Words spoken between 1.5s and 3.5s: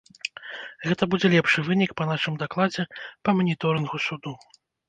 вынік па нашым дакладзе па